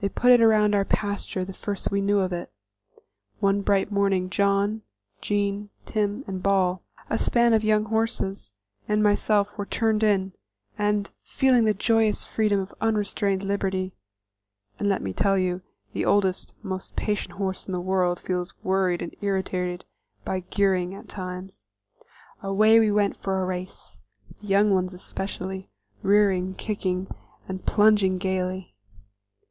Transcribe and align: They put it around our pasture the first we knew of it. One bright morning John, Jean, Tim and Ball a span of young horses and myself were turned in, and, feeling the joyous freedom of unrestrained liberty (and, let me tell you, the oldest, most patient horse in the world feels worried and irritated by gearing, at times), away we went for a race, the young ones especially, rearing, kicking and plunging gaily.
They 0.00 0.08
put 0.08 0.32
it 0.32 0.40
around 0.40 0.74
our 0.74 0.84
pasture 0.86 1.44
the 1.44 1.52
first 1.52 1.92
we 1.92 2.00
knew 2.00 2.18
of 2.20 2.32
it. 2.32 2.50
One 3.38 3.60
bright 3.60 3.92
morning 3.92 4.30
John, 4.30 4.82
Jean, 5.20 5.68
Tim 5.84 6.24
and 6.26 6.42
Ball 6.42 6.82
a 7.10 7.18
span 7.18 7.52
of 7.52 7.62
young 7.62 7.84
horses 7.84 8.52
and 8.88 9.02
myself 9.02 9.56
were 9.56 9.66
turned 9.66 10.02
in, 10.02 10.32
and, 10.78 11.10
feeling 11.22 11.64
the 11.66 11.74
joyous 11.74 12.24
freedom 12.24 12.58
of 12.58 12.74
unrestrained 12.80 13.44
liberty 13.44 13.92
(and, 14.78 14.88
let 14.88 15.02
me 15.02 15.12
tell 15.12 15.36
you, 15.38 15.60
the 15.92 16.04
oldest, 16.06 16.54
most 16.62 16.96
patient 16.96 17.34
horse 17.34 17.66
in 17.68 17.72
the 17.72 17.80
world 17.80 18.18
feels 18.18 18.54
worried 18.64 19.02
and 19.02 19.14
irritated 19.20 19.84
by 20.24 20.40
gearing, 20.50 20.94
at 20.94 21.08
times), 21.10 21.66
away 22.42 22.80
we 22.80 22.90
went 22.90 23.16
for 23.16 23.40
a 23.40 23.44
race, 23.44 24.00
the 24.40 24.46
young 24.46 24.70
ones 24.72 24.94
especially, 24.94 25.68
rearing, 26.02 26.54
kicking 26.54 27.06
and 27.46 27.66
plunging 27.66 28.16
gaily. 28.16 28.70